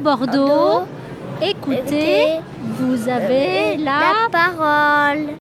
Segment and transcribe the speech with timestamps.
[0.00, 0.86] Bordeaux,
[1.42, 2.40] écoutez,
[2.78, 5.36] vous avez la parole.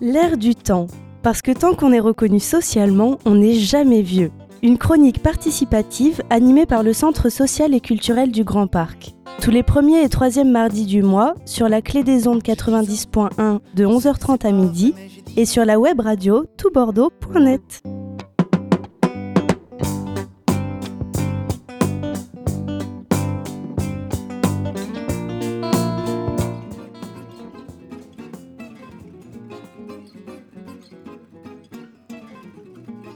[0.00, 0.86] L'air du temps,
[1.22, 4.30] parce que tant qu'on est reconnu socialement, on n'est jamais vieux.
[4.62, 9.14] Une chronique participative animée par le Centre social et culturel du Grand Parc.
[9.40, 13.86] Tous les premiers et troisièmes mardis du mois, sur la clé des ondes 90.1 de
[13.86, 14.94] 11h30 à midi
[15.36, 17.82] et sur la web radio toutbordeaux.net.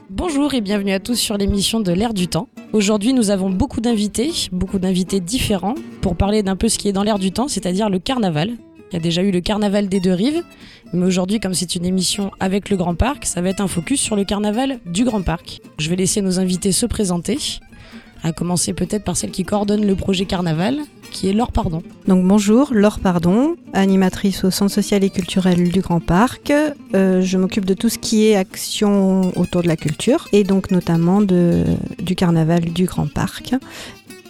[0.09, 2.49] Bonjour et bienvenue à tous sur l'émission de l'air du temps.
[2.73, 6.93] Aujourd'hui, nous avons beaucoup d'invités, beaucoup d'invités différents pour parler d'un peu ce qui est
[6.93, 8.57] dans l'air du temps, c'est-à-dire le carnaval.
[8.91, 10.41] Il y a déjà eu le carnaval des deux rives,
[10.93, 14.01] mais aujourd'hui, comme c'est une émission avec le Grand Parc, ça va être un focus
[14.01, 15.61] sur le carnaval du Grand Parc.
[15.77, 17.37] Je vais laisser nos invités se présenter,
[18.23, 20.79] à commencer peut-être par celle qui coordonne le projet carnaval,
[21.11, 21.83] qui est Laure Pardon.
[22.07, 26.51] Donc bonjour, Laure Pardon, animatrice au Centre social et culturel du Grand Parc.
[26.95, 30.71] Euh, je m'occupe de tout ce qui est action autour de la culture et donc
[30.71, 33.53] notamment du carnaval du Grand Parc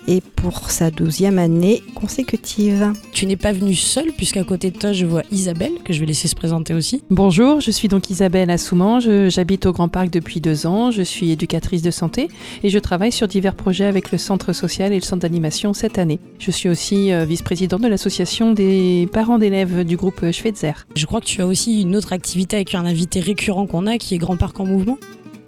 [0.09, 2.93] et pour sa douzième année consécutive.
[3.13, 6.07] Tu n'es pas venue seule, puisqu'à côté de toi, je vois Isabelle, que je vais
[6.07, 7.03] laisser se présenter aussi.
[7.11, 11.29] Bonjour, je suis donc Isabelle Assouman, j'habite au Grand Parc depuis deux ans, je suis
[11.29, 12.27] éducatrice de santé
[12.63, 15.99] et je travaille sur divers projets avec le Centre social et le Centre d'animation cette
[15.99, 16.19] année.
[16.39, 20.87] Je suis aussi euh, vice-présidente de l'association des parents d'élèves du groupe Schweitzer.
[20.95, 23.99] Je crois que tu as aussi une autre activité avec un invité récurrent qu'on a,
[23.99, 24.97] qui est Grand Parc en mouvement.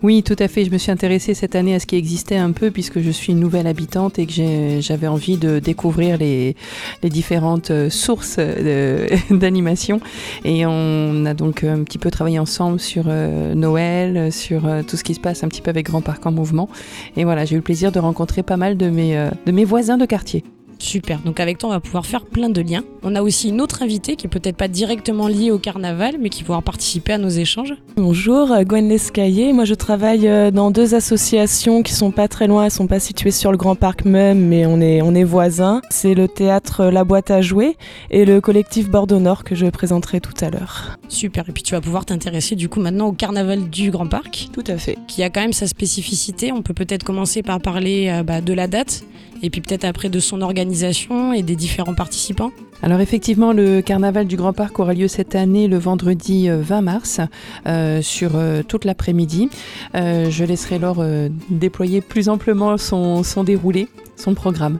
[0.03, 0.65] Oui, tout à fait.
[0.65, 3.33] Je me suis intéressée cette année à ce qui existait un peu puisque je suis
[3.33, 6.55] une nouvelle habitante et que j'avais envie de découvrir les,
[7.03, 8.39] différentes euh, sources
[9.29, 9.99] d'animation.
[10.43, 14.97] Et on a donc un petit peu travaillé ensemble sur euh, Noël, sur euh, tout
[14.97, 16.67] ce qui se passe un petit peu avec Grand Parc en mouvement.
[17.15, 19.97] Et voilà, j'ai eu le plaisir de rencontrer pas mal de mes, de mes voisins
[19.97, 20.43] de quartier.
[20.81, 22.83] Super, donc avec toi on va pouvoir faire plein de liens.
[23.03, 26.29] On a aussi une autre invitée qui est peut-être pas directement liée au carnaval mais
[26.29, 27.75] qui pourra participer à nos échanges.
[27.97, 29.53] Bonjour, euh, Gwen Lescaillé.
[29.53, 32.99] Moi je travaille euh, dans deux associations qui sont pas très loin, elles sont pas
[32.99, 35.83] situées sur le Grand Parc même mais on est, on est voisins.
[35.91, 37.77] C'est le théâtre La Boîte à Jouer
[38.09, 40.97] et le collectif Bordeaux Nord que je présenterai tout à l'heure.
[41.09, 44.49] Super, et puis tu vas pouvoir t'intéresser du coup maintenant au carnaval du Grand Parc.
[44.51, 44.97] Tout à fait.
[45.07, 46.51] Qui a quand même sa spécificité.
[46.51, 49.03] On peut peut-être commencer par parler euh, bah, de la date
[49.41, 52.51] et puis peut-être après de son organisation et des différents participants
[52.83, 56.81] alors effectivement, le carnaval du Grand Parc aura lieu cette année le vendredi 20 euh,
[56.81, 57.21] mars
[57.67, 59.49] euh, sur euh, toute l'après-midi.
[59.93, 61.05] je laisserai Laure
[61.49, 64.79] déployer plus amplement son, son déroulé, son programme.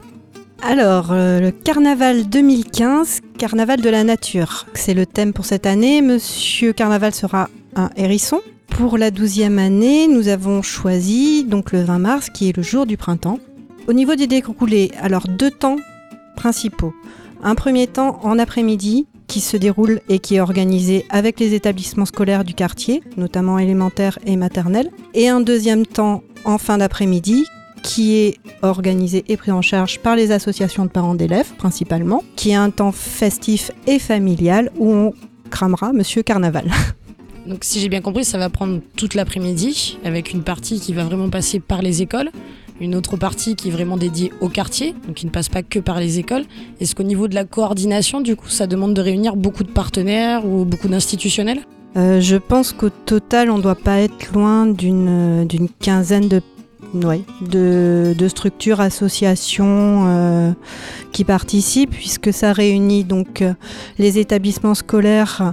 [0.62, 4.66] Alors, le carnaval 2015, carnaval de la nature.
[4.74, 6.02] C'est le thème pour cette année.
[6.02, 8.40] Monsieur Carnaval sera un hérisson.
[8.68, 12.86] Pour la douzième année, nous avons choisi donc le 20 mars, qui est le jour
[12.86, 13.38] du printemps.
[13.88, 15.76] Au niveau des déroulés, alors deux temps
[16.36, 16.94] principaux.
[17.42, 22.04] Un premier temps en après-midi qui se déroule et qui est organisé avec les établissements
[22.04, 24.90] scolaires du quartier, notamment élémentaires et maternels.
[25.14, 27.44] Et un deuxième temps en fin d'après-midi
[27.82, 32.50] qui est organisé et pris en charge par les associations de parents d'élèves principalement, qui
[32.50, 35.12] est un temps festif et familial où on
[35.50, 36.70] cramera Monsieur Carnaval.
[37.46, 41.02] Donc si j'ai bien compris, ça va prendre toute l'après-midi avec une partie qui va
[41.02, 42.30] vraiment passer par les écoles
[42.80, 45.78] une autre partie qui est vraiment dédiée au quartier, donc qui ne passe pas que
[45.78, 46.44] par les écoles.
[46.80, 50.44] Est-ce qu'au niveau de la coordination, du coup, ça demande de réunir beaucoup de partenaires
[50.46, 51.60] ou beaucoup d'institutionnels?
[51.96, 56.40] Euh, Je pense qu'au total, on ne doit pas être loin d'une quinzaine de
[56.94, 60.52] de, structures, associations euh,
[61.12, 63.54] qui participent, puisque ça réunit donc euh,
[63.98, 65.52] les établissements scolaires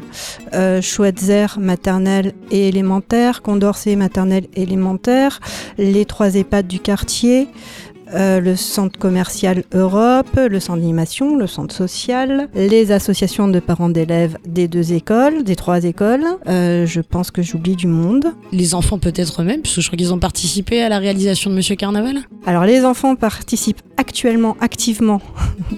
[0.54, 5.40] euh, Schweitzer, maternelle et élémentaire, Condorcet, maternelle élémentaire,
[5.78, 7.48] les trois EHPAD du quartier,
[8.14, 13.90] euh, le centre commercial Europe, le centre d'animation, le centre social, les associations de parents
[13.90, 16.25] d'élèves des deux écoles, des trois écoles.
[16.48, 18.34] Euh, je pense que j'oublie du monde.
[18.52, 21.75] Les enfants peut-être même, puisque je crois qu'ils ont participé à la réalisation de Monsieur
[21.75, 22.18] Carnaval.
[22.45, 25.22] Alors les enfants participent actuellement activement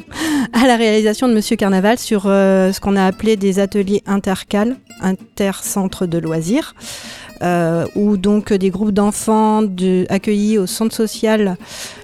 [0.53, 4.77] à la réalisation de Monsieur Carnaval sur euh, ce qu'on a appelé des ateliers intercales,
[5.01, 6.75] intercentres de loisirs.
[7.41, 9.63] Euh, où donc des groupes d'enfants
[10.09, 11.57] accueillis au centre social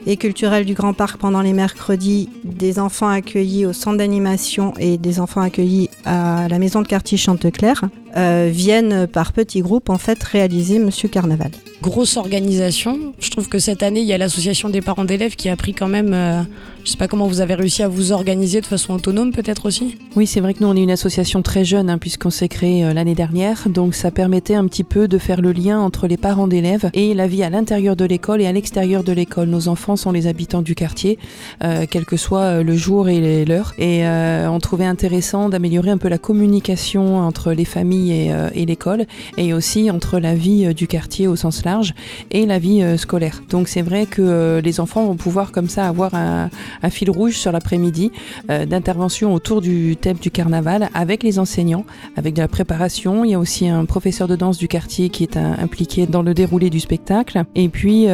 [0.07, 4.97] et culturel du Grand Parc pendant les mercredis, des enfants accueillis au centre d'animation et
[4.97, 7.83] des enfants accueillis à la maison de quartier Chanteclair
[8.17, 11.51] euh, viennent par petits groupes en fait réaliser Monsieur Carnaval.
[11.81, 13.13] Grosse organisation.
[13.19, 15.73] Je trouve que cette année, il y a l'association des parents d'élèves qui a pris
[15.73, 16.13] quand même.
[16.13, 16.41] euh,
[16.87, 19.97] je sais pas comment vous avez réussi à vous organiser de façon autonome, peut-être aussi.
[20.15, 22.85] Oui, c'est vrai que nous, on est une association très jeune, hein, puisqu'on s'est créé
[22.85, 23.67] euh, l'année dernière.
[23.67, 27.13] Donc, ça permettait un petit peu de faire le lien entre les parents d'élèves et
[27.13, 29.49] la vie à l'intérieur de l'école et à l'extérieur de l'école.
[29.49, 31.19] Nos enfants sont les habitants du quartier,
[31.61, 33.73] euh, quel que soit le jour et l'heure.
[33.77, 38.49] Et euh, on trouvait intéressant d'améliorer un peu la communication entre les familles et, euh,
[38.53, 39.05] et l'école,
[39.37, 41.93] et aussi entre la vie euh, du quartier au sens large
[42.31, 43.43] et la vie euh, scolaire.
[43.49, 46.49] Donc, c'est vrai que les enfants vont pouvoir comme ça avoir un,
[46.89, 48.11] fil rouge sur l'après-midi
[48.47, 53.25] d'intervention autour du thème du carnaval avec les enseignants, avec de la préparation.
[53.25, 56.33] Il y a aussi un professeur de danse du quartier qui est impliqué dans le
[56.33, 57.43] déroulé du spectacle.
[57.55, 58.07] Et puis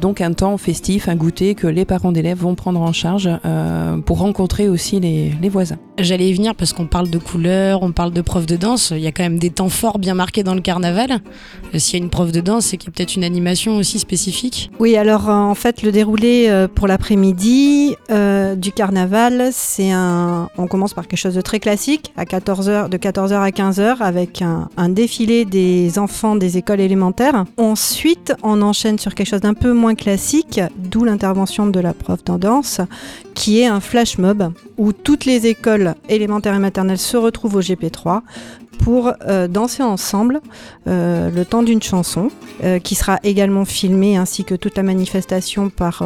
[0.00, 3.30] donc un temps festif, un goûter que les parents d'élèves vont prendre en charge
[4.04, 5.78] pour rencontrer aussi les, les voisins.
[5.98, 8.90] J'allais y venir parce qu'on parle de couleurs, on parle de profs de danse.
[8.90, 11.20] Il y a même des temps forts bien marqués dans le carnaval.
[11.74, 13.76] Euh, S'il y a une prof de danse, c'est qu'il y a peut-être une animation
[13.76, 14.70] aussi spécifique.
[14.78, 17.96] Oui, alors euh, en fait, le déroulé euh, pour l'après-midi
[18.56, 20.48] du carnaval, c'est un.
[20.58, 24.42] On commence par quelque chose de très classique, à 14h, de 14h à 15h, avec
[24.42, 27.44] un, un défilé des enfants des écoles élémentaires.
[27.56, 32.24] Ensuite, on enchaîne sur quelque chose d'un peu moins classique, d'où l'intervention de la prof
[32.24, 32.80] de danse,
[33.34, 37.60] qui est un flash mob, où toutes les écoles élémentaires et maternelles se retrouvent au
[37.60, 38.22] GP3
[38.82, 40.40] pour euh, danser ensemble
[40.86, 42.30] euh, le temps d'une chanson
[42.64, 46.02] euh, qui sera également filmée ainsi que toute la manifestation par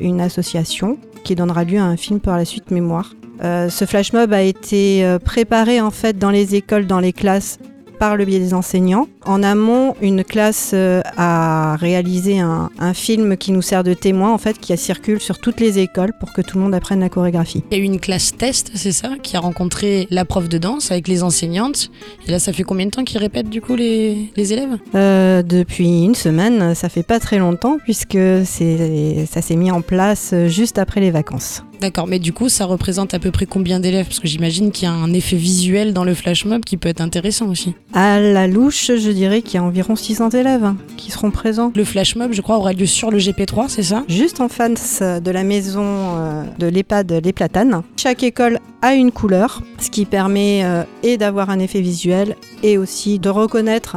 [0.00, 3.14] une association qui donnera lieu à un film par la suite mémoire.
[3.42, 7.58] Ce flash mob a été préparé en fait dans les écoles, dans les classes
[7.98, 9.08] par le biais des enseignants.
[9.24, 14.32] En amont, une classe euh, a réalisé un, un film qui nous sert de témoin
[14.32, 17.08] en fait, qui circule sur toutes les écoles pour que tout le monde apprenne la
[17.08, 17.64] chorégraphie.
[17.70, 20.58] Il y a eu une classe test, c'est ça, qui a rencontré la prof de
[20.58, 21.90] danse avec les enseignantes.
[22.26, 24.76] Et là, ça fait combien de temps qu'ils répètent du coup les, les élèves?
[24.94, 30.34] Euh, depuis une semaine, ça fait pas très longtemps puisque ça s'est mis en place
[30.46, 31.62] juste après les vacances.
[31.80, 34.06] D'accord, mais du coup, ça représente à peu près combien d'élèves?
[34.06, 36.88] Parce que j'imagine qu'il y a un effet visuel dans le flash mob qui peut
[36.88, 37.74] être intéressant aussi.
[37.92, 41.72] À la louche, je dirais qu'il y a environ 600 élèves hein, qui seront présents.
[41.74, 44.04] Le flash mob, je crois, aura lieu sur le GP3, c'est ça?
[44.08, 47.82] Juste en face de la maison euh, de l'EHPAD Les Platanes.
[47.96, 52.78] Chaque école a une couleur, ce qui permet euh, et d'avoir un effet visuel et
[52.78, 53.96] aussi de reconnaître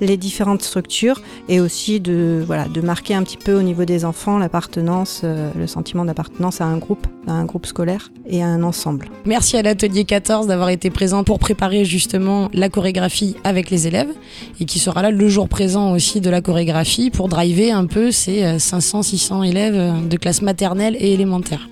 [0.00, 4.04] les différentes structures et aussi de, voilà, de marquer un petit peu au niveau des
[4.04, 9.08] enfants l'appartenance, euh, le sentiment d'appartenance à un groupe, un groupe scolaire et un ensemble.
[9.24, 14.10] Merci à l'atelier 14 d'avoir été présent pour préparer justement la chorégraphie avec les élèves
[14.60, 18.10] et qui sera là le jour présent aussi de la chorégraphie pour driver un peu
[18.10, 21.68] ces 500-600 élèves euh, de classe maternelle et élémentaire.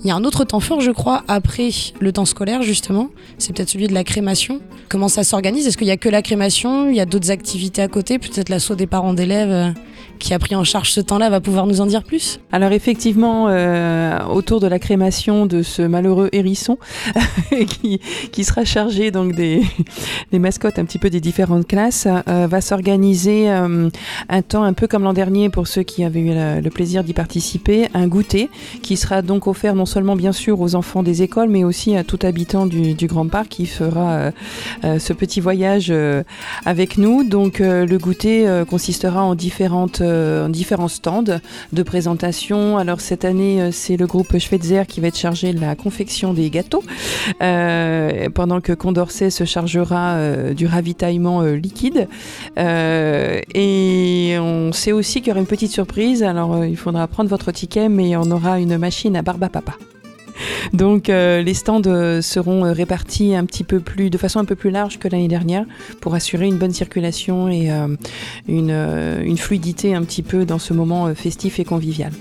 [0.00, 1.70] Il y a un autre temps fort, je crois, après
[2.00, 3.08] le temps scolaire, justement.
[3.38, 4.60] C'est peut-être celui de la crémation.
[4.88, 5.66] Comment ça s'organise?
[5.66, 6.88] Est-ce qu'il y a que la crémation?
[6.88, 8.18] Il y a d'autres activités à côté?
[8.18, 9.70] Peut-être l'assaut des parents d'élèves euh,
[10.18, 12.40] qui a pris en charge ce temps-là va pouvoir nous en dire plus?
[12.52, 16.78] Alors effectivement, euh, autour de la crémation de ce malheureux hérisson
[17.80, 18.00] qui,
[18.32, 19.62] qui sera chargé donc des,
[20.32, 23.88] des mascottes un petit peu des différentes classes, euh, va s'organiser euh,
[24.28, 27.04] un temps un peu comme l'an dernier pour ceux qui avaient eu la- le plaisir
[27.04, 28.50] d'y participer, un goûter
[28.82, 32.04] qui sera donc offert non seulement bien sûr aux enfants des écoles, mais aussi à
[32.04, 34.30] tout habitant du, du Grand Parc qui fera euh,
[34.84, 36.22] euh, ce petit voyage euh,
[36.64, 37.24] avec nous.
[37.24, 41.40] Donc le goûter consistera en différentes en différents stands
[41.72, 42.78] de présentation.
[42.78, 46.48] Alors cette année, c'est le groupe Schweitzer qui va être chargé de la confection des
[46.50, 46.82] gâteaux,
[47.38, 52.08] pendant que Condorcet se chargera du ravitaillement liquide.
[52.56, 56.22] Et on sait aussi qu'il y aura une petite surprise.
[56.22, 59.76] Alors il faudra prendre votre ticket, mais on aura une machine à barbe papa.
[60.72, 64.44] Donc euh, les stands euh, seront euh, répartis un petit peu plus, de façon un
[64.44, 65.64] peu plus large que l'année dernière,
[66.00, 67.70] pour assurer une bonne circulation et
[68.48, 72.12] une, fluidité un petit peu dans ce moment festif et convivial.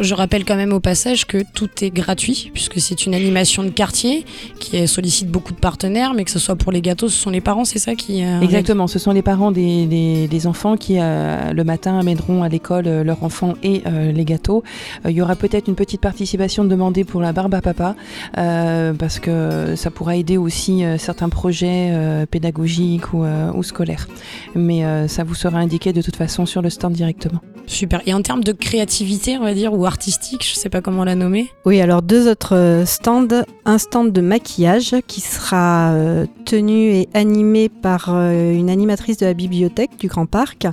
[0.00, 3.68] Je rappelle quand même au passage que tout est gratuit, puisque c'est une animation de
[3.68, 4.24] quartier
[4.58, 7.40] qui sollicite beaucoup de partenaires, mais que ce soit pour les gâteaux, ce sont les
[7.42, 8.24] parents, c'est ça qui...
[8.24, 12.48] euh, Exactement, ce sont les parents des, des- enfants qui euh, le matin amèneront à
[12.48, 14.64] l'école euh, leurs enfants et euh, les gâteaux.
[15.04, 17.94] Il y aura peut-être une petite participation demandée pour la barbe à papa,
[18.34, 21.92] parce que ça pourra aider aussi certains projets
[22.30, 24.08] pédagogiques ou, scolaires.
[24.54, 27.40] Mais ça vous sera indiqué de toute façon sur le stand directement.
[27.72, 28.02] Super.
[28.06, 31.14] Et en termes de créativité, on va dire, ou artistique, je sais pas comment la
[31.14, 31.50] nommer.
[31.64, 33.44] Oui, alors deux autres euh, stands.
[33.64, 39.26] Un stand de maquillage qui sera euh, tenu et animé par euh, une animatrice de
[39.26, 40.66] la bibliothèque du Grand Parc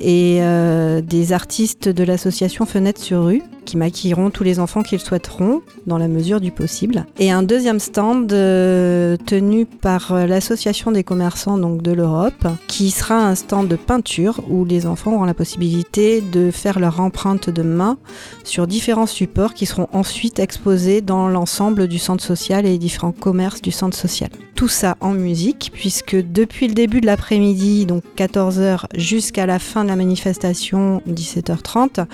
[0.00, 5.00] et euh, des artistes de l'association Fenêtre sur rue qui maquilleront tous les enfants qu'ils
[5.00, 7.04] souhaiteront dans la mesure du possible.
[7.18, 13.26] Et un deuxième stand euh, tenu par l'association des commerçants donc de l'Europe qui sera
[13.26, 17.62] un stand de peinture où les enfants auront la possibilité de faire leur empreinte de
[17.62, 17.98] main
[18.42, 23.12] sur différents supports qui seront ensuite exposés dans l'ensemble du centre social et les différents
[23.12, 24.30] commerces du centre social.
[24.54, 29.84] Tout ça en musique puisque depuis le début de l'après-midi, donc 14h jusqu'à la fin
[29.88, 32.06] la manifestation 17h30,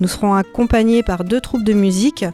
[0.00, 2.24] nous serons accompagnés par deux troupes de musique,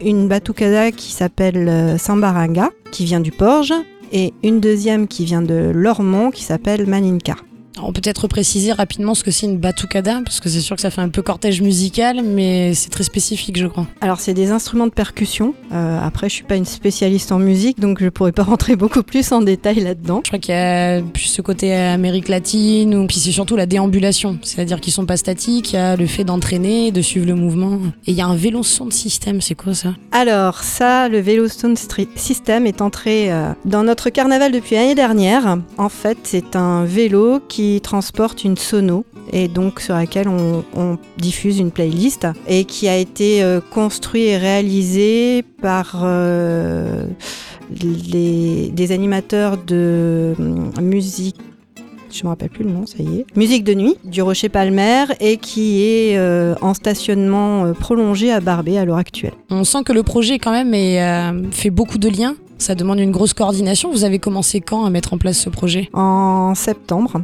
[0.00, 3.72] une batucada qui s'appelle euh, Sambaranga qui vient du Porge
[4.12, 7.36] et une deuxième qui vient de Lormont qui s'appelle Maninka.
[7.82, 10.82] On peut peut-être préciser rapidement ce que c'est une batucada, parce que c'est sûr que
[10.82, 13.86] ça fait un peu cortège musical, mais c'est très spécifique, je crois.
[14.00, 15.54] Alors c'est des instruments de percussion.
[15.72, 19.02] Euh, après je suis pas une spécialiste en musique donc je pourrais pas rentrer beaucoup
[19.02, 20.22] plus en détail là-dedans.
[20.24, 23.66] Je crois qu'il y a plus ce côté Amérique latine, ou puis c'est surtout la
[23.66, 27.34] déambulation, c'est-à-dire qu'ils sont pas statiques, il y a le fait d'entraîner, de suivre le
[27.34, 27.78] mouvement.
[28.06, 29.94] Et il y a un vélo son système, c'est quoi ça?
[30.12, 35.58] Alors ça, le Velostone Street System est entré euh, dans notre carnaval depuis l'année dernière.
[35.76, 40.98] En fait, c'est un vélo qui transporte une sono et donc sur laquelle on, on
[41.18, 47.04] diffuse une playlist et qui a été euh, construit et réalisé par euh,
[47.82, 51.36] les, des animateurs de hum, musique
[52.10, 53.26] je me rappelle plus le nom, ça y est.
[53.36, 58.40] Musique de nuit du Rocher Palmer et qui est euh, en stationnement euh, prolongé à
[58.40, 59.34] Barbé à l'heure actuelle.
[59.50, 62.36] On sent que le projet quand même est, euh, fait beaucoup de liens.
[62.58, 63.90] Ça demande une grosse coordination.
[63.90, 65.90] Vous avez commencé quand à mettre en place ce projet?
[65.92, 67.22] En septembre,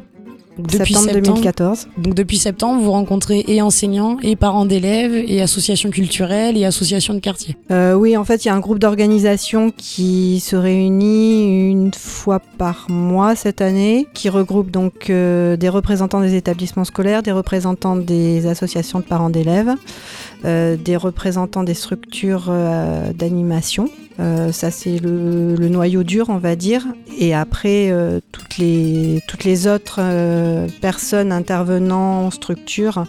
[0.59, 1.89] Donc, septembre 2014.
[1.99, 7.15] Donc depuis septembre, vous rencontrez et enseignants, et parents d'élèves, et associations culturelles, et associations
[7.15, 7.57] de quartier.
[7.71, 12.41] Euh, oui, en fait, il y a un groupe d'organisation qui se réunit une fois
[12.59, 17.97] par mois cette année, qui regroupe donc euh, des représentants des établissements scolaires, des représentants
[17.97, 19.75] des associations de parents d'élèves,
[20.45, 23.89] euh, des représentants des structures euh, d'animation.
[24.21, 26.87] Euh, ça, c'est le, le noyau dur, on va dire.
[27.19, 30.01] Et après, euh, toutes, les, toutes les autres
[30.81, 33.07] personnes intervenant en structure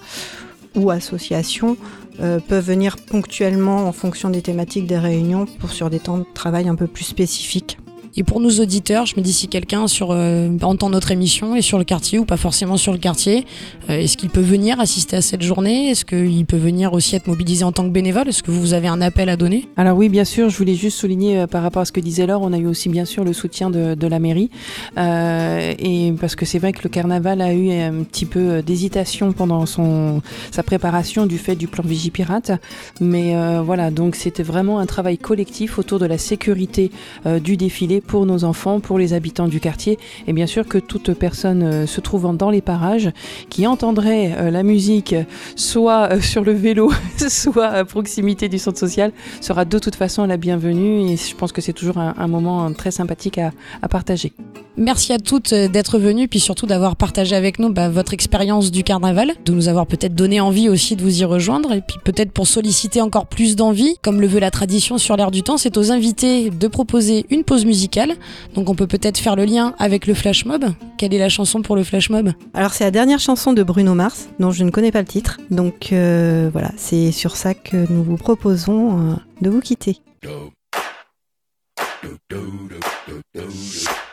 [0.75, 1.77] ou associations
[2.21, 6.25] euh, peuvent venir ponctuellement en fonction des thématiques des réunions pour sur des temps de
[6.33, 7.77] travail un peu plus spécifiques.
[8.17, 11.61] Et pour nos auditeurs, je me dis si quelqu'un sur euh, entend notre émission est
[11.61, 13.45] sur le quartier ou pas forcément sur le quartier,
[13.89, 15.89] euh, est-ce qu'il peut venir assister à cette journée?
[15.89, 18.29] Est-ce qu'il peut venir aussi être mobilisé en tant que bénévole?
[18.29, 19.67] Est-ce que vous avez un appel à donner?
[19.75, 22.25] Alors oui, bien sûr, je voulais juste souligner euh, par rapport à ce que disait
[22.25, 24.49] Laure, on a eu aussi bien sûr le soutien de, de la mairie.
[24.97, 28.61] Euh, et parce que c'est vrai que le carnaval a eu un petit peu euh,
[28.61, 32.51] d'hésitation pendant son, sa préparation du fait du plan Vigipirate.
[33.01, 36.91] Mais voilà, donc c'était vraiment un travail collectif autour de la sécurité
[37.43, 39.97] du défilé pour nos enfants, pour les habitants du quartier.
[40.27, 43.11] Et bien sûr que toute personne euh, se trouvant dans les parages
[43.49, 45.15] qui entendrait euh, la musique
[45.55, 46.91] soit euh, sur le vélo,
[47.29, 51.09] soit à proximité du centre social, sera de toute façon la bienvenue.
[51.09, 54.33] Et je pense que c'est toujours un, moment très sympathique à partager.
[54.77, 58.71] Merci à toutes euh, d'être venues, puis surtout d'avoir partagé avec nous bah, votre expérience
[58.71, 61.97] du carnaval, de nous avoir peut-être donné envie aussi de vous y rejoindre, et puis
[62.03, 65.57] peut-être pour solliciter encore plus d'envie, comme le veut la tradition sur l'air du temps,
[65.57, 68.15] c'est aux invités de proposer une pause musicale.
[68.53, 70.65] Donc on peut peut-être faire le lien avec le flash mob.
[70.97, 72.33] Quelle est la chanson pour le flash mob?
[72.53, 75.39] Alors c'est la dernière chanson de Bruno Mars, dont je ne connais pas le titre.
[75.51, 80.01] Donc euh, voilà, c'est sur ça que nous vous proposons euh, de vous quitter.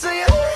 [0.00, 0.47] to you.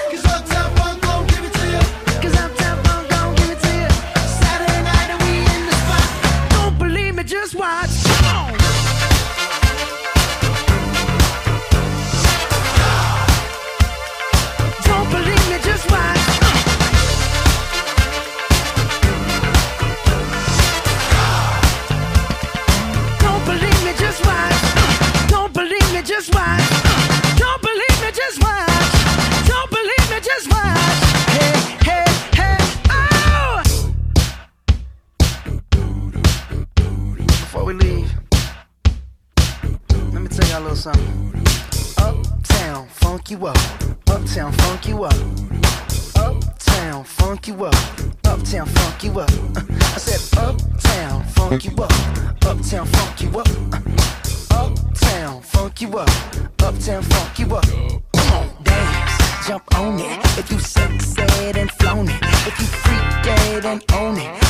[60.63, 62.23] Sexed and flown it.
[62.47, 64.42] If you freak dead and own it.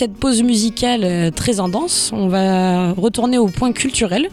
[0.00, 4.30] Cette pause musicale euh, très en danse, on va retourner au point culturel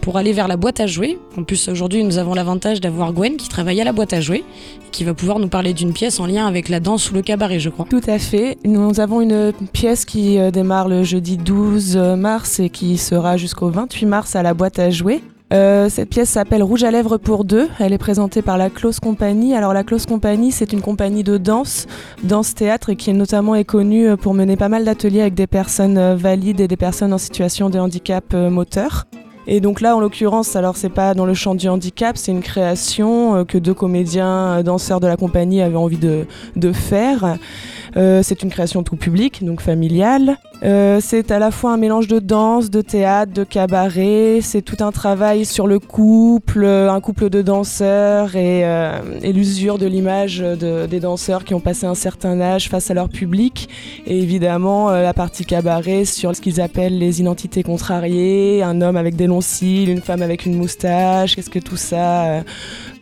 [0.00, 1.18] pour aller vers la boîte à jouer.
[1.36, 4.44] En plus, aujourd'hui, nous avons l'avantage d'avoir Gwen qui travaille à la boîte à jouer
[4.86, 7.22] et qui va pouvoir nous parler d'une pièce en lien avec la danse ou le
[7.22, 7.84] cabaret, je crois.
[7.90, 8.58] Tout à fait.
[8.64, 13.70] Nous avons une pièce qui euh, démarre le jeudi 12 mars et qui sera jusqu'au
[13.70, 15.20] 28 mars à la boîte à jouer.
[15.52, 17.68] Euh, cette pièce s'appelle Rouge à lèvres pour deux.
[17.78, 19.54] Elle est présentée par la Close Company.
[19.54, 21.86] Alors la Close Company, c'est une compagnie de danse,
[22.22, 25.96] danse-théâtre, et qui notamment est connue euh, pour mener pas mal d'ateliers avec des personnes
[25.96, 29.06] euh, valides et des personnes en situation de handicap moteur.
[29.46, 32.42] Et donc là, en l'occurrence, alors c'est pas dans le champ du handicap, c'est une
[32.42, 37.38] création que deux comédiens danseurs de la compagnie avaient envie de, faire.
[37.94, 40.36] C'est une création tout public, donc familiale.
[40.64, 44.40] Euh, c'est à la fois un mélange de danse, de théâtre, de cabaret.
[44.42, 48.90] C'est tout un travail sur le couple, euh, un couple de danseurs et, euh,
[49.22, 53.08] l'usure de l'image de- des danseurs qui ont passé un certain âge face à leur
[53.08, 53.68] public.
[54.06, 59.14] Et évidemment, la partie cabaret sur ce qu'ils appellent les identités contrariées, un homme avec
[59.14, 61.36] des longs cils, une femme avec une moustache.
[61.36, 62.42] Qu'est-ce que tout ça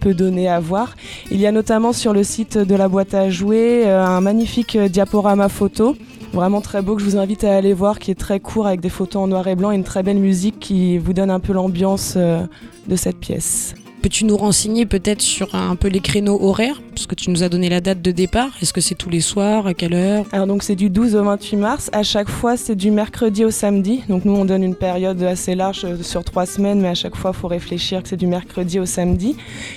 [0.00, 0.94] peut donner à voir
[1.30, 5.48] Il y a notamment sur le site de la boîte à jouer un magnifique diaporama
[5.48, 5.96] photo
[6.36, 8.80] vraiment très beau que je vous invite à aller voir, qui est très court avec
[8.80, 11.40] des photos en noir et blanc et une très belle musique qui vous donne un
[11.40, 12.42] peu l'ambiance euh,
[12.86, 13.74] de cette pièce.
[14.02, 16.82] Peux-tu nous renseigner peut-être sur un peu les créneaux horaires?
[16.90, 18.50] Parce que tu nous as donné la date de départ.
[18.60, 19.66] Est-ce que c'est tous les soirs?
[19.66, 20.26] À quelle heure?
[20.30, 21.90] Alors donc c'est du 12 au 28 mars.
[21.92, 24.02] À chaque fois c'est du mercredi au samedi.
[24.08, 27.16] Donc nous on donne une période assez large euh, sur trois semaines, mais à chaque
[27.16, 29.36] fois faut réfléchir que c'est du mercredi au samedi.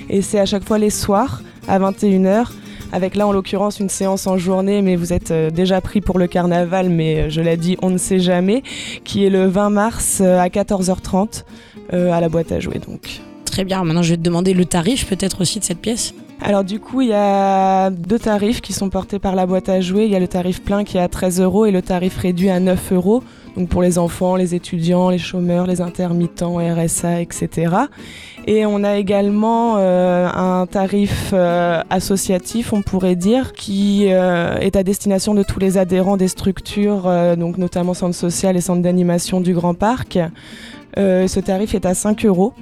[0.10, 2.50] Et c'est à chaque fois les soirs à 21h.
[2.92, 6.18] Avec là en l'occurrence une séance en journée, mais vous êtes euh, déjà pris pour
[6.18, 8.64] le carnaval, mais euh, je l'ai dit, on ne sait jamais,
[9.04, 11.44] qui est le 20 mars euh, à 14h30
[11.94, 13.22] euh, à la boîte à jouer donc.
[13.46, 13.84] Très bien.
[13.84, 16.14] Maintenant, je vais te demander le tarif peut-être aussi de cette pièce.
[16.42, 19.82] Alors du coup, il y a deux tarifs qui sont portés par la boîte à
[19.82, 20.06] jouer.
[20.06, 22.50] Il y a le tarif plein qui est à 13 euros et le tarif réduit
[22.50, 23.24] à 9 euros.
[23.60, 27.76] Donc pour les enfants, les étudiants, les chômeurs, les intermittents, RSA, etc.
[28.48, 34.78] Et on a également euh, un tarif euh, associatif, on pourrait dire, qui euh, est
[34.78, 39.42] à destination de tous les adhérents des structures, donc notamment centre social et centre d'animation
[39.42, 40.18] du Grand Parc.
[40.96, 42.54] Ce tarif est à 5 euros.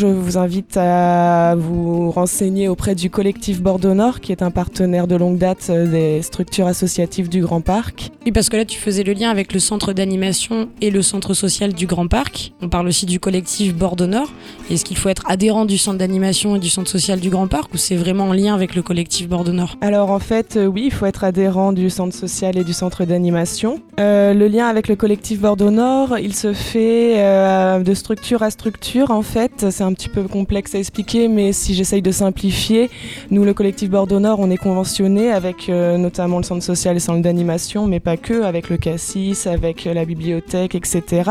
[0.00, 5.06] Je vous invite à vous renseigner auprès du collectif Bordeaux Nord, qui est un partenaire
[5.06, 8.10] de longue date euh, des structures associatives du Grand Parc.
[8.26, 11.34] Oui, parce que là, tu faisais le lien avec le centre d'animation et le centre
[11.34, 12.52] social du Grand Parc.
[12.62, 14.32] On parle aussi du collectif Bordeaux Nord.
[14.70, 17.72] Est-ce qu'il faut être adhérent du centre d'animation et du centre social du Grand Parc
[17.72, 19.76] ou c'est vraiment en lien avec le collectif Bordeaux Nord?
[19.80, 23.04] Alors en fait, euh, oui, il faut être adhérent du centre social et du centre
[23.04, 23.80] d'animation.
[24.00, 28.50] Euh, le lien avec le collectif Bordeaux Nord, il se fait euh, de structure à
[28.50, 29.66] structure en fait.
[29.70, 32.90] C'est un petit peu complexe à expliquer, mais si j'essaye de simplifier,
[33.30, 36.94] nous, le collectif Bordeaux Nord, on est conventionné avec euh, notamment le centre social et
[36.94, 41.30] le centre d'animation, mais pas que, avec le cassis, avec euh, la bibliothèque, etc.,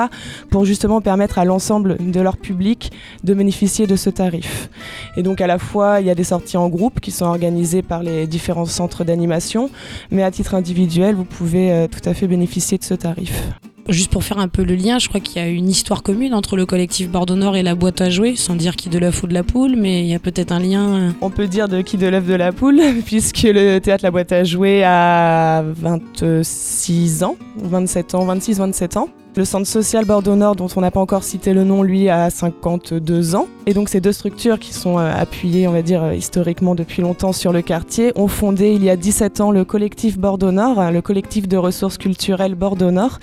[0.50, 2.91] pour justement permettre à l'ensemble de leur public
[3.24, 4.69] de bénéficier de ce tarif.
[5.17, 7.82] Et donc à la fois, il y a des sorties en groupe qui sont organisées
[7.82, 9.69] par les différents centres d'animation,
[10.12, 13.50] mais à titre individuel, vous pouvez euh, tout à fait bénéficier de ce tarif.
[13.89, 16.34] Juste pour faire un peu le lien, je crois qu'il y a une histoire commune
[16.34, 19.24] entre le collectif Bordeaux Nord et la boîte à jouer, sans dire qui de l'œuf
[19.24, 21.13] ou de la poule, mais il y a peut-être un lien.
[21.22, 24.32] On peut dire de qui de l'œuf de la poule, puisque le théâtre La Boîte
[24.32, 29.10] à Jouer a 26 ans, 27 ans, 26-27 ans.
[29.38, 32.30] Le centre social Bordeaux Nord, dont on n'a pas encore cité le nom, lui, a
[32.30, 33.48] 52 ans.
[33.65, 37.02] Et donc ces deux structures qui sont euh, appuyées, on va dire, euh, historiquement depuis
[37.02, 40.82] longtemps sur le quartier, ont fondé il y a 17 ans le collectif Bordeaux Nord,
[40.82, 43.20] hein, le collectif de ressources culturelles Bordeaux Nord,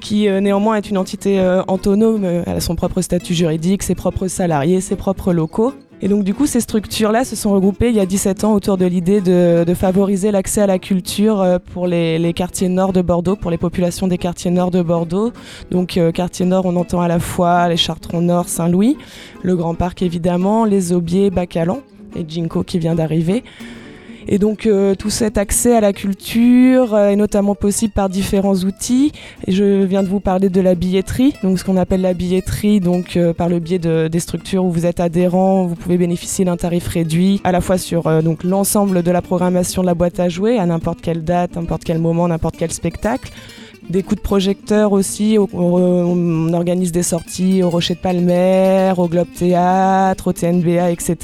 [0.00, 3.82] qui euh, néanmoins est une entité euh, autonome, euh, elle a son propre statut juridique,
[3.82, 5.74] ses propres salariés, ses propres locaux.
[6.02, 8.78] Et donc du coup, ces structures-là se sont regroupées il y a 17 ans autour
[8.78, 13.50] de l'idée de, favoriser l'accès à la culture pour les, quartiers nord de Bordeaux, pour
[13.50, 15.30] les populations des quartiers nord de Bordeaux.
[15.70, 18.96] Donc quartier nord, on entend à la fois les Chartrons Nord, Saint-Louis,
[19.42, 21.82] le Grand Parc évidemment, les Aubiers, Bacalan
[22.16, 23.44] et Jinko qui vient d'arriver.
[24.32, 28.54] Et donc euh, tout cet accès à la culture euh, est notamment possible par différents
[28.54, 29.10] outils.
[29.48, 33.16] Je viens de vous parler de la billetterie, donc ce qu'on appelle la billetterie, donc
[33.16, 36.56] euh, par le biais de, des structures où vous êtes adhérent, vous pouvez bénéficier d'un
[36.56, 40.28] tarif réduit, à la fois sur donc l'ensemble de la programmation de la boîte à
[40.28, 43.32] jouer, à n'importe quelle date, n'importe quel moment, n'importe quel spectacle.
[43.88, 48.92] Des coups de projecteur aussi, au- au- on organise des sorties au Rocher de Palmer,
[48.96, 51.16] au Globe Théâtre, au TNBA, etc.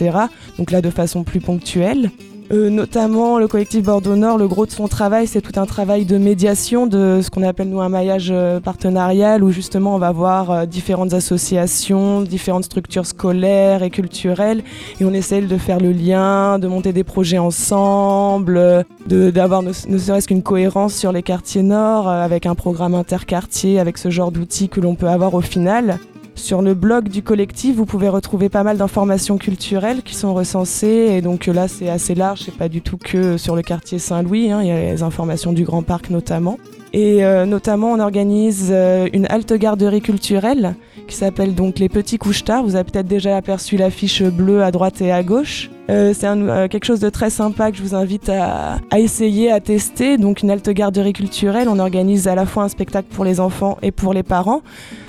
[0.59, 2.11] Donc là de façon plus ponctuelle.
[2.52, 6.04] Euh, notamment le collectif Bordeaux Nord, le gros de son travail, c'est tout un travail
[6.04, 10.12] de médiation, de ce qu'on appelle nous un maillage euh, partenarial, où justement on va
[10.12, 14.62] voir euh, différentes associations, différentes structures scolaires et culturelles,
[15.00, 19.98] et on essaie de faire le lien, de monter des projets ensemble, d'avoir ne, ne
[19.98, 24.30] serait-ce qu'une cohérence sur les quartiers nord, euh, avec un programme interquartier, avec ce genre
[24.30, 25.98] d'outils que l'on peut avoir au final.
[26.37, 31.09] Sur le blog du collectif, vous pouvez retrouver pas mal d'informations culturelles qui sont recensées.
[31.11, 33.99] Et donc euh, là, c'est assez large, c'est pas du tout que sur le quartier
[33.99, 34.53] Saint-Louis.
[34.53, 36.59] hein, il y a les informations du Grand Parc notamment.
[36.92, 40.77] Et euh, notamment, on organise euh, une halte garderie culturelle
[41.09, 42.62] qui s'appelle donc les Petits Couches-Tard.
[42.62, 45.70] Vous avez peut-être déjà aperçu l'affiche bleue à droite et à gauche.
[45.88, 46.27] C'est
[46.68, 50.16] quelque chose de très sympa que je vous invite à, à essayer, à tester.
[50.18, 53.79] Donc une halte garderie culturelle, on organise à la fois un spectacle pour les enfants
[53.83, 54.62] et pour les parents.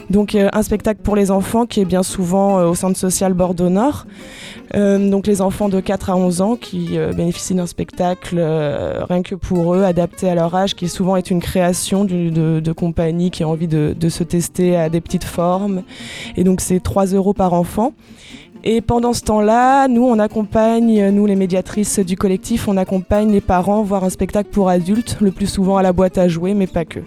[0.10, 3.34] Donc euh, un spectacle pour les enfants qui est bien souvent euh, au centre social
[3.34, 4.06] Bordeaux Nord.
[4.76, 9.36] Euh, donc les enfants de 4 à 11 ans qui bénéficient d'un spectacle rien que
[9.36, 13.32] pour eux, adapté à leur âge, qui souvent est une création du- de, de compagnie
[13.32, 15.84] qui a envie de, de se tester à des petites formes.
[16.36, 17.93] Et donc c'est 3 euros par enfant.
[18.63, 23.39] Et pendant ce temps-là, nous, on accompagne, nous les médiatrices du collectif, on accompagne les
[23.39, 26.67] parents voir un spectacle pour adultes, le plus souvent à la boîte à jouer, mais
[26.67, 27.00] pas que.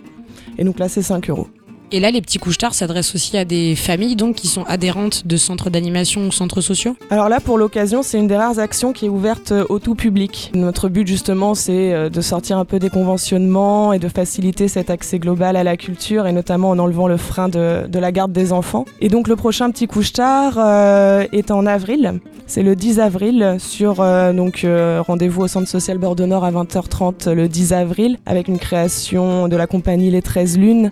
[0.58, 1.48] Et donc là, c'est 5 euros.
[1.92, 5.36] Et là, les petits couches-tard s'adressent aussi à des familles donc qui sont adhérentes de
[5.36, 6.94] centres d'animation ou centres sociaux.
[7.10, 9.96] Alors là, pour l'occasion, c'est une des rares actions qui est ouverte euh, au tout
[9.96, 10.52] public.
[10.54, 14.88] Notre but, justement, c'est euh, de sortir un peu des conventionnements et de faciliter cet
[14.88, 18.30] accès global à la culture, et notamment en enlevant le frein de, de la garde
[18.30, 18.84] des enfants.
[19.00, 22.20] Et donc, le prochain petit couche-tard euh, est en avril.
[22.46, 24.66] C'est le 10 avril sur donc
[25.06, 29.54] rendez-vous au centre social Bordeaux Nord à 20h30 le 10 avril avec une création de
[29.54, 30.90] la compagnie Les 13 Lunes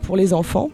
[0.00, 0.70] pour les enfants.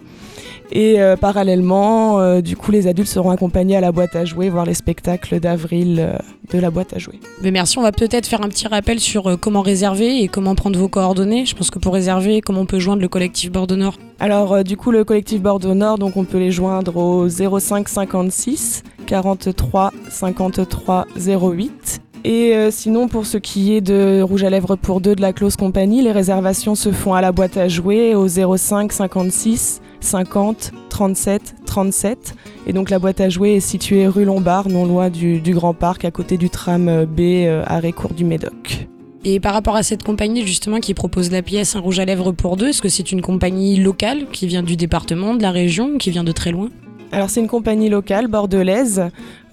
[0.73, 4.49] Et euh, parallèlement, euh, du coup, les adultes seront accompagnés à la boîte à jouer,
[4.49, 6.19] voir les spectacles d'avril euh,
[6.53, 7.21] de la boîte à jouer.
[7.43, 10.79] Mais merci, on va peut-être faire un petit rappel sur comment réserver et comment prendre
[10.79, 11.47] vos coordonnées.
[11.47, 13.99] Je pense que pour réserver, comment on peut joindre le collectif Bordeaux Nord?
[14.19, 18.83] Alors, du coup, le collectif Bordeaux Nord, donc on peut les joindre au 05 56
[19.07, 22.04] 43 53 08.
[22.25, 25.35] Et euh, sinon, pour ce qui est de Rouge à lèvres pour deux de la
[25.35, 30.73] Close Compagnie, les réservations se font à la boîte à jouer au 05 56 50
[30.89, 32.35] 37 37.
[32.67, 35.75] Et donc la boîte à jouer est située rue Lombard, non loin du, du Grand
[35.75, 38.89] Parc, à côté du tram B, euh, arrêt court du Médoc.
[39.27, 42.33] Et par rapport à cette compagnie justement qui propose la pièce Un rouge à lèvres
[42.33, 45.99] pour deux, est-ce que c'est une compagnie locale qui vient du département, de la région,
[45.99, 46.71] qui vient de très loin?
[47.15, 49.05] Alors c'est une compagnie locale bordelaise.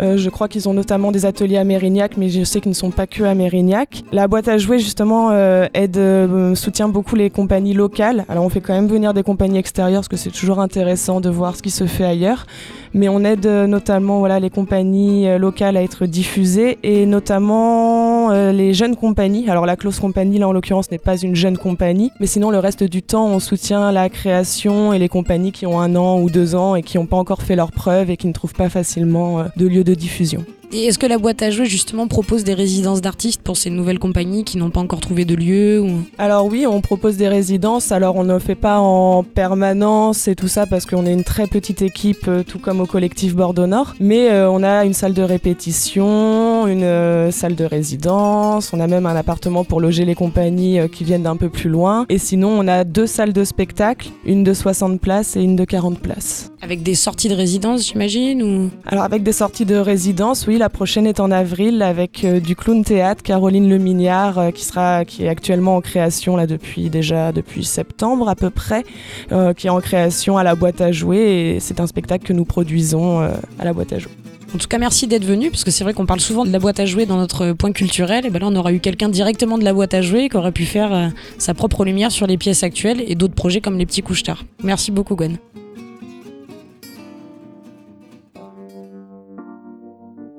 [0.02, 2.76] Euh, je crois qu'ils ont notamment des ateliers à Mérignac, mais je sais qu'ils ne
[2.76, 4.04] sont pas que à Mérignac.
[4.12, 8.26] La boîte à jouer justement euh, aide, euh, soutient beaucoup les compagnies locales.
[8.28, 11.30] Alors on fait quand même venir des compagnies extérieures parce que c'est toujours intéressant de
[11.30, 12.48] voir ce qui se fait ailleurs.
[12.94, 18.98] Mais on aide notamment voilà, les compagnies locales à être diffusées et notamment les jeunes
[18.98, 19.50] compagnies.
[19.50, 22.60] Alors la Close Company là en l'occurrence n'est pas une jeune compagnie, mais sinon le
[22.60, 26.30] reste du temps on soutient la création et les compagnies qui ont un an ou
[26.30, 28.68] deux ans et qui n'ont pas encore fait leurs preuves et qui ne trouvent pas
[28.68, 30.46] facilement de lieu de diffusion.
[30.74, 34.00] Et est-ce que la boîte à jouer justement propose des résidences d'artistes pour ces nouvelles
[34.00, 36.04] compagnies qui n'ont pas encore trouvé de lieu ou...
[36.18, 37.92] Alors oui, on propose des résidences.
[37.92, 41.26] Alors on ne le fait pas en permanence et tout ça parce qu'on est une
[41.26, 43.96] très petite équipe, euh, tout comme au collectif Bordeaux Nord.
[44.00, 48.72] Mais euh, on a une salle de répétition, une euh, salle de résidence.
[48.72, 51.70] On a même un appartement pour loger les compagnies euh, qui viennent d'un peu plus
[51.70, 52.06] loin.
[52.08, 55.66] Et sinon, on a deux salles de spectacle, une de 60 places et une de
[55.66, 56.54] 40 places.
[56.62, 58.70] Avec des sorties de résidence, j'imagine ou...
[58.86, 62.56] Alors avec des sorties de résidence, oui, la prochaine est en avril avec euh, du
[62.56, 66.92] clown théâtre Caroline Le Mignard euh, qui sera qui est actuellement en création là depuis
[66.92, 68.84] déjà depuis septembre à peu près,
[69.32, 72.34] euh, qui est en création à la boîte à jouer et c'est un spectacle que
[72.34, 74.12] nous produisons à la boîte à jouer.
[74.54, 76.60] En tout cas, merci d'être venu, parce que c'est vrai qu'on parle souvent de la
[76.60, 78.26] boîte à jouer dans notre point culturel.
[78.26, 80.52] Et ben là, on aura eu quelqu'un directement de la boîte à jouer qui aurait
[80.52, 84.02] pu faire sa propre lumière sur les pièces actuelles et d'autres projets comme les petits
[84.02, 84.44] couches-tard.
[84.62, 85.38] Merci beaucoup, Gwen.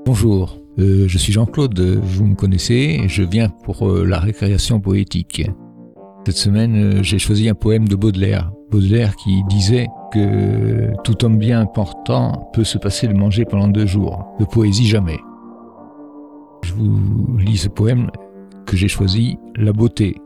[0.04, 5.48] Bonjour, euh, je suis Jean-Claude, vous me connaissez, je viens pour euh, la récréation poétique.
[6.26, 8.50] Cette semaine, euh, j'ai choisi un poème de Baudelaire.
[8.72, 13.86] Baudelaire qui disait que tout homme bien portant peut se passer de manger pendant deux
[13.86, 15.20] jours, de poésie jamais.
[16.64, 18.10] Je vous lis ce poème
[18.66, 20.16] que j'ai choisi, La beauté.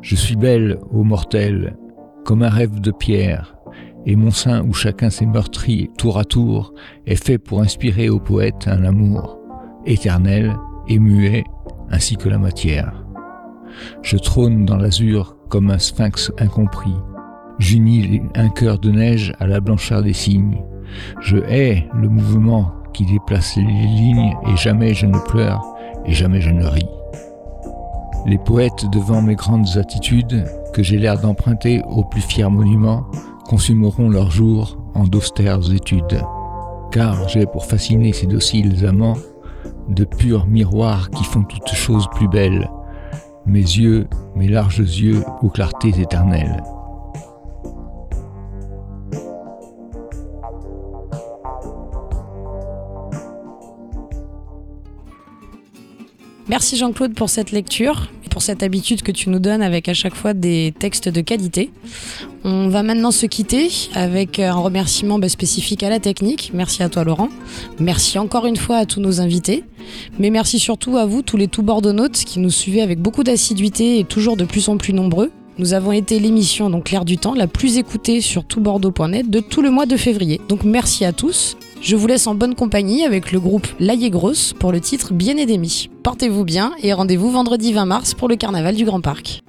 [0.00, 1.76] Je suis belle, ô mortel,
[2.24, 3.51] comme un rêve de pierre,
[4.06, 6.74] et mon sein où chacun s'est meurtri tour à tour
[7.06, 9.38] est fait pour inspirer au poète un amour
[9.86, 10.54] éternel
[10.88, 11.44] et muet
[11.90, 13.04] ainsi que la matière.
[14.02, 16.94] Je trône dans l'azur comme un sphinx incompris.
[17.58, 20.62] J'unis un cœur de neige à la blancheur des cygnes.
[21.20, 25.62] Je hais le mouvement qui déplace les lignes et jamais je ne pleure
[26.04, 26.88] et jamais je ne ris.
[28.26, 33.04] Les poètes devant mes grandes attitudes que j'ai l'air d'emprunter au plus fier monument
[33.46, 36.22] consumeront leurs jours en d'austères études.
[36.90, 39.16] Car j'ai pour fasciner ces dociles amants
[39.88, 42.70] de purs miroirs qui font toutes choses plus belles,
[43.46, 46.62] mes yeux, mes larges yeux aux clartés éternelles.
[56.48, 60.14] Merci Jean-Claude pour cette lecture pour cette habitude que tu nous donnes avec à chaque
[60.14, 61.70] fois des textes de qualité.
[62.44, 66.50] On va maintenant se quitter avec un remerciement bah, spécifique à la technique.
[66.54, 67.28] Merci à toi Laurent.
[67.78, 69.64] Merci encore une fois à tous nos invités.
[70.18, 73.98] Mais merci surtout à vous, tous les tout bordeauxnautes qui nous suivez avec beaucoup d'assiduité
[73.98, 75.30] et toujours de plus en plus nombreux.
[75.58, 79.60] Nous avons été l'émission donc L'air du temps la plus écoutée sur toutbordeaux.net de tout
[79.60, 80.40] le mois de février.
[80.48, 81.58] Donc merci à tous.
[81.82, 85.36] Je vous laisse en bonne compagnie avec le groupe Laïe Grosse pour le titre Bien
[85.36, 85.90] et.
[86.04, 89.42] Portez-vous bien et rendez-vous vendredi 20 mars pour le carnaval du Grand Parc.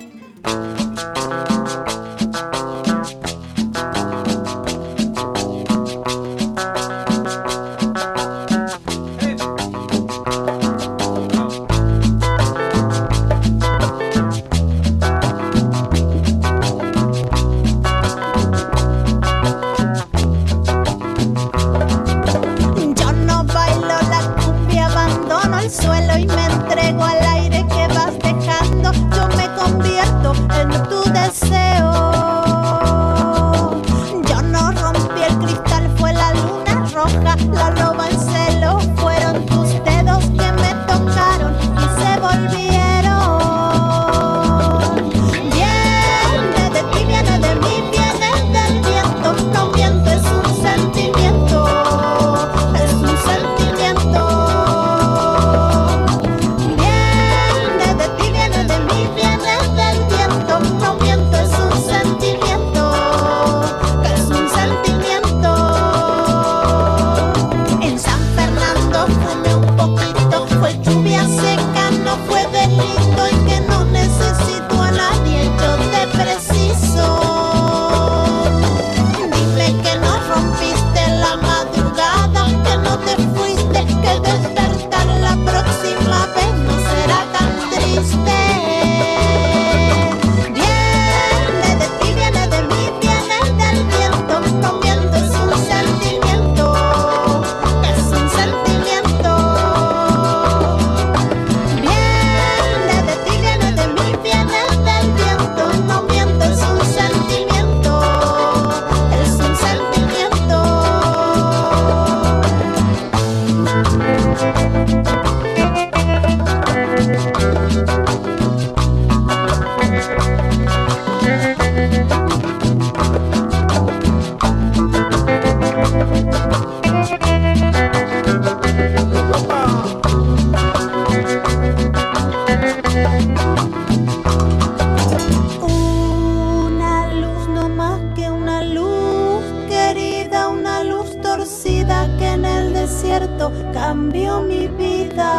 [141.44, 145.30] Torcida que en el desierto cambió mi vida.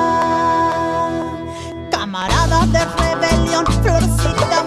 [1.91, 4.67] Camaradas de rebelión, florcita